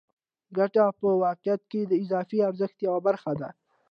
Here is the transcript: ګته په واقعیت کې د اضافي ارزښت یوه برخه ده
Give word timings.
ګته 0.55 0.83
په 0.99 1.07
واقعیت 1.23 1.61
کې 1.71 1.81
د 1.85 1.93
اضافي 2.03 2.39
ارزښت 2.47 2.77
یوه 2.87 2.99
برخه 3.07 3.31
ده 3.41 3.49